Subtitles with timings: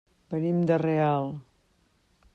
[0.33, 1.31] Venim de Real.